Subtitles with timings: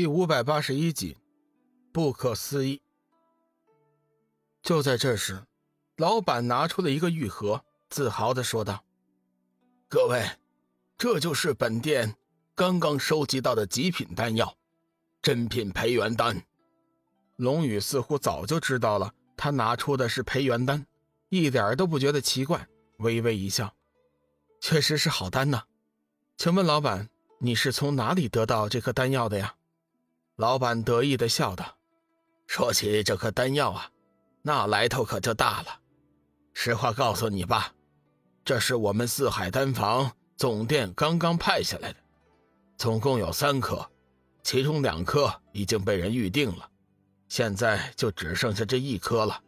[0.00, 1.18] 第五百八十一集，
[1.92, 2.80] 不可思议。
[4.62, 5.44] 就在这时，
[5.98, 8.82] 老板拿出了一个玉盒，自豪的说道
[9.90, 10.26] ：“各位，
[10.96, 12.16] 这就是本店
[12.54, 14.56] 刚刚收集到的极品丹药，
[15.20, 16.42] 珍品培元丹。”
[17.36, 20.86] 龙宇似乎早就知道了，他拿出的是培元丹，
[21.28, 22.66] 一点都不觉得奇怪，
[23.00, 23.76] 微微一笑
[24.62, 25.64] ：“确实是好丹呐，
[26.38, 29.56] 请问老板，你是从哪里得到这颗丹药的呀？”
[30.40, 31.76] 老板得意的笑道
[32.48, 33.90] ：“说起这颗丹药啊，
[34.40, 35.80] 那来头可就大了。
[36.54, 37.74] 实话告诉你吧，
[38.42, 41.98] 这是我们四海丹房总店刚刚派下来的，
[42.78, 43.86] 总共有三颗，
[44.42, 46.66] 其中两颗已经被人预定了，
[47.28, 49.42] 现在就只剩下这一颗了。”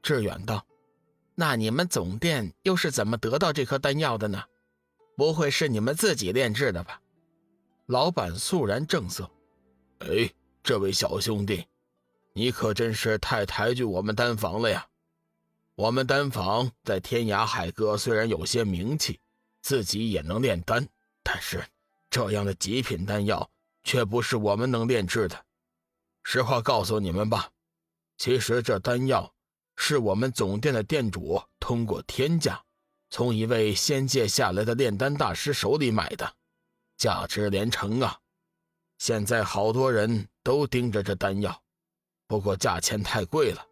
[0.00, 0.64] 志远道
[1.36, 4.42] ：“那你们总店又是怎么得到这颗丹药的呢？
[5.18, 6.98] 不会是你们自己炼制的吧？”
[7.84, 9.30] 老板肃然正色。
[10.06, 10.30] 哎，
[10.62, 11.66] 这位小兄弟，
[12.34, 14.86] 你可真是太抬举我们丹房了呀！
[15.76, 19.18] 我们丹房在天涯海阁虽然有些名气，
[19.62, 20.86] 自己也能炼丹，
[21.22, 21.64] 但是
[22.10, 23.50] 这样的极品丹药
[23.82, 25.44] 却不是我们能炼制的。
[26.22, 27.50] 实话告诉你们吧，
[28.18, 29.32] 其实这丹药
[29.76, 32.62] 是我们总店的店主通过天价
[33.08, 36.34] 从一位仙界下来的炼丹大师手里买的，
[36.98, 38.20] 价值连城啊！
[38.98, 41.62] 现在好多人都盯着这丹药，
[42.26, 43.64] 不过价钱太贵了。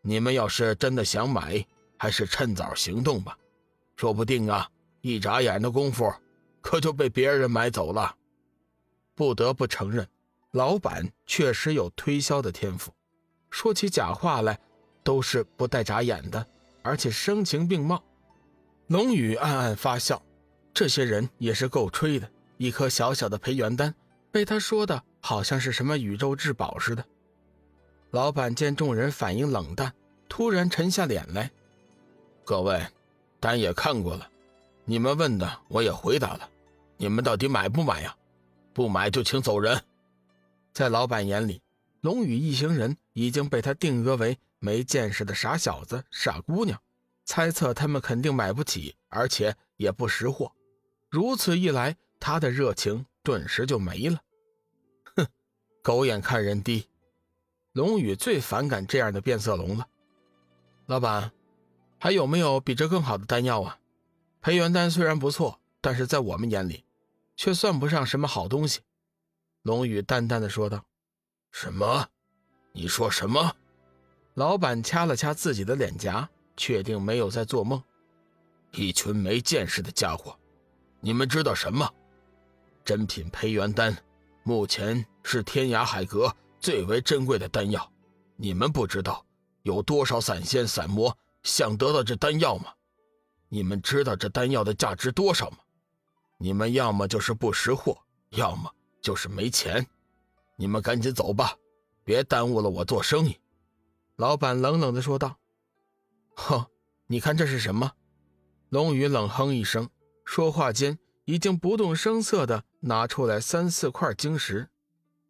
[0.00, 1.64] 你们要是真的想买，
[1.96, 3.36] 还是趁早行动吧，
[3.96, 4.68] 说不定啊，
[5.00, 6.12] 一眨眼的功夫，
[6.60, 8.16] 可就被别人买走了。
[9.14, 10.08] 不得不承认，
[10.52, 12.92] 老板确实有推销的天赋，
[13.50, 14.58] 说起假话来
[15.02, 16.46] 都是不带眨眼的，
[16.82, 18.02] 而且声情并茂。
[18.86, 20.22] 龙宇暗暗发笑，
[20.72, 23.94] 这些人也是够吹的，一颗小小的培元丹。
[24.30, 27.04] 被他说的好像是什么宇宙至宝似的。
[28.10, 29.92] 老板见众人反应冷淡，
[30.28, 31.50] 突然沉下脸来
[32.44, 32.86] ：“各位，
[33.40, 34.30] 单也看过了，
[34.84, 36.48] 你们问的我也回答了，
[36.96, 38.16] 你们到底买不买呀？
[38.72, 39.82] 不买就请走人。”
[40.72, 41.60] 在老板眼里，
[42.00, 46.80] 龙宇一行人已经被他定格为没见识的傻小子、傻姑娘，
[47.24, 50.52] 猜测他们肯定买不起，而且也不识货。
[51.10, 53.04] 如此一来，他的热情。
[53.28, 54.22] 顿时就没了，
[55.14, 55.26] 哼，
[55.82, 56.88] 狗眼看人低，
[57.72, 59.86] 龙宇最反感这样的变色龙了。
[60.86, 61.30] 老板，
[62.00, 63.78] 还有没有比这更好的丹药啊？
[64.40, 66.86] 培元丹虽然不错，但是在我们眼里，
[67.36, 68.80] 却算不上什么好东西。
[69.60, 70.82] 龙宇淡淡的说道
[71.52, 72.08] ：“什么？
[72.72, 73.54] 你说什么？”
[74.32, 77.84] 老板掐了掐自己的脸颊，确定没有在做梦。
[78.72, 80.34] 一群没见识的家伙，
[81.00, 81.92] 你们知道什么？
[82.88, 83.94] 珍品培元丹，
[84.44, 87.86] 目前是天涯海阁最为珍贵的丹药。
[88.34, 89.22] 你们不知道
[89.62, 92.72] 有多少散仙散魔想得到这丹药吗？
[93.50, 95.58] 你们知道这丹药的价值多少吗？
[96.38, 97.98] 你们要么就是不识货，
[98.30, 98.72] 要么
[99.02, 99.86] 就是没钱。
[100.56, 101.54] 你们赶紧走吧，
[102.04, 103.38] 别耽误了我做生意。”
[104.16, 105.36] 老板冷冷地说道。
[106.36, 106.64] “哼，
[107.06, 107.92] 你看这是什么？”
[108.70, 109.90] 龙宇冷哼一声，
[110.24, 110.98] 说话间。
[111.28, 114.70] 已经不动声色地拿出来三四块晶石，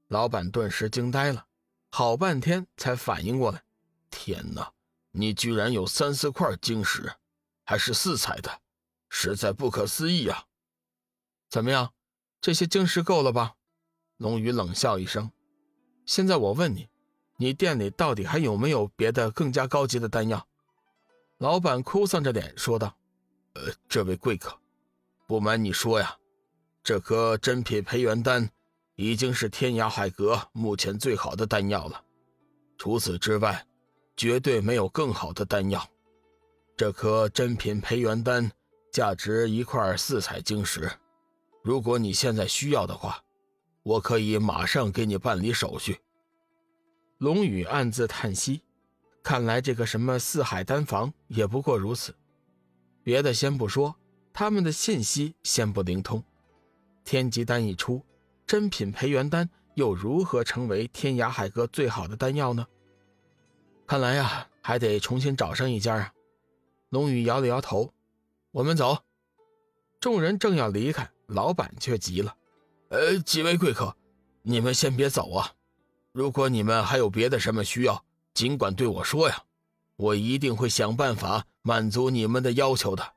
[0.06, 1.46] 老板顿时惊呆了，
[1.90, 3.64] 好半天才反应过来
[4.08, 4.72] ：“天哪，
[5.10, 7.14] 你居然有三四块晶石，
[7.64, 8.60] 还是四彩的，
[9.08, 10.44] 实在不可思议啊！”
[11.50, 11.92] 怎么样，
[12.40, 13.56] 这些晶石够了吧？
[14.18, 15.32] 龙宇冷笑一声
[16.06, 16.88] ：“现在我问你，
[17.38, 20.46] 你店里到底还有没有别的更加高级的丹药？”
[21.38, 22.96] 老板哭丧着脸说道
[23.54, 24.56] ：“呃，这位贵客。”
[25.28, 26.16] 不瞒你说呀，
[26.82, 28.50] 这颗珍品培元丹
[28.94, 32.02] 已经是天涯海阁目前最好的丹药了。
[32.78, 33.66] 除此之外，
[34.16, 35.86] 绝对没有更好的丹药。
[36.78, 38.50] 这颗珍品培元丹
[38.90, 40.90] 价值一块四彩晶石，
[41.62, 43.22] 如果你现在需要的话，
[43.82, 46.00] 我可以马上给你办理手续。
[47.18, 48.62] 龙宇暗自叹息，
[49.22, 52.16] 看来这个什么四海丹房也不过如此。
[53.02, 53.94] 别的先不说。
[54.38, 56.22] 他们的信息先不灵通，
[57.04, 58.00] 天机丹一出，
[58.46, 62.64] 珍品培元丹又如何成为天涯海阁最好的丹药呢？
[63.84, 66.12] 看来呀，还得重新找上一家啊。
[66.90, 67.92] 龙宇摇了摇头，
[68.52, 68.98] 我们走。
[69.98, 72.36] 众人正要离开，老板却急了
[72.90, 73.96] ：“呃，几位贵客，
[74.42, 75.52] 你们先别走啊！
[76.12, 79.42] 如果你们还有别的什么需要，尽管对我说呀，
[79.96, 83.14] 我一定会想办法满足你们的要求的。”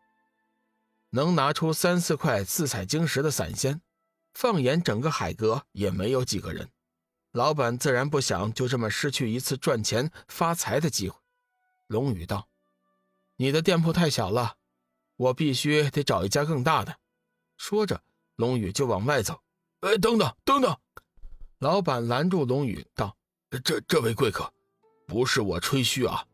[1.12, 3.82] 能拿出三四块四彩晶石的散仙，
[4.34, 6.70] 放眼整个海阁也没有几个人。
[7.34, 11.18] 老板自然不想就这么失去一次赚钱发财的机会。
[11.88, 12.48] 龙宇道
[13.36, 14.56] ：“你的店铺太小了，
[15.18, 16.98] 我必须得找一家更大的。”
[17.58, 18.02] 说着，
[18.38, 19.42] 龙宇就往外走。
[19.82, 20.78] “哎，等等，等等！”
[21.60, 23.16] 老板拦住龙宇道
[23.64, 24.52] ：“这这位贵客，
[25.06, 26.26] 不是我吹嘘啊，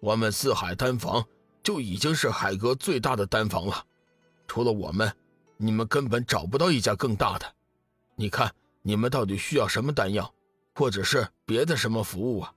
[0.00, 1.24] 我们四海丹房
[1.62, 3.86] 就已经是海阁最大的丹房了，
[4.46, 5.12] 除了我们，
[5.56, 7.46] 你们根本找不到一家更大的。
[8.14, 8.52] 你看，
[8.82, 10.32] 你们到底需要什么丹药？”
[10.78, 12.52] 或者是别的什么服务啊，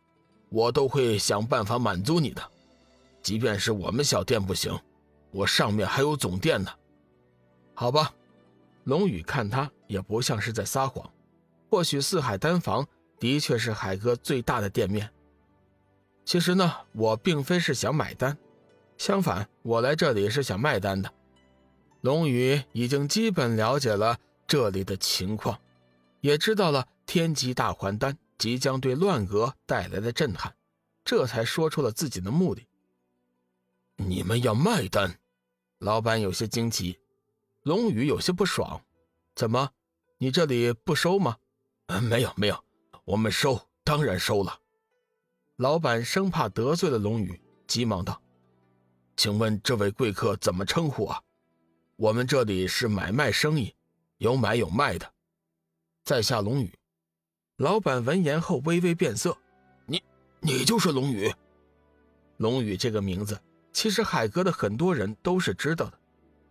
[0.50, 2.42] 我都会想办法满足你的。
[3.24, 4.78] 即便是我们小店不行，
[5.32, 6.70] 我上面还有总店呢。
[7.74, 8.14] 好吧，
[8.84, 11.10] 龙宇看他也不像是在撒谎。
[11.70, 12.86] 或许四海丹房
[13.18, 15.10] 的确是海哥最大的店面。
[16.26, 18.38] 其实呢，我并非是想买单，
[18.98, 21.10] 相反，我来这里是想卖单的。
[22.02, 24.18] 龙宇已经基本了解了
[24.48, 25.60] 这里的情况，
[26.22, 26.88] 也知道了。
[27.06, 30.56] 天机大还丹即将对乱阁带来的震撼，
[31.04, 32.68] 这才说出了自己的目的。
[33.96, 35.20] 你们要卖丹？
[35.80, 37.00] 老板有些惊奇，
[37.64, 38.80] 龙宇有些不爽。
[39.34, 39.72] 怎么，
[40.20, 41.38] 你这里不收吗？
[42.04, 42.64] 没有，没有，
[43.06, 44.60] 我们收，当然收了。
[45.56, 48.22] 老板生怕得罪了龙宇，急忙道
[49.18, 51.20] ：“请问这位贵客怎么称呼啊？
[52.00, 53.76] 我们这里是买卖生意，
[54.20, 55.12] 有买有卖的。”
[56.06, 56.74] 在下龙宇。
[57.58, 59.38] 老板闻言后微微变色
[59.86, 60.02] ：“你，
[60.40, 61.30] 你就是龙宇？
[62.38, 63.38] 龙宇这个名字，
[63.74, 66.00] 其实海阁的很多人都是知道的。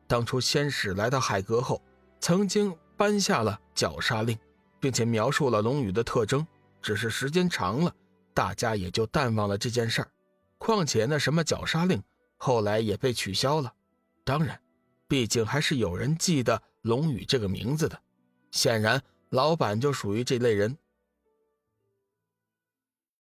[0.07, 1.81] 当初仙使来到海阁后，
[2.21, 4.39] 曾经颁下了绞杀令，
[4.79, 6.47] 并且描述了龙宇的特征。
[6.83, 7.95] 只是时间长了，
[8.35, 10.11] 大家也就淡忘了这件事儿。
[10.59, 12.03] 况且那什么绞杀令，
[12.37, 13.73] 后来也被取消了。
[14.25, 14.61] 当然，
[15.09, 18.01] 毕竟还是有人记得龙宇这个名字的。
[18.53, 20.77] 显然，老板就属于这类人。”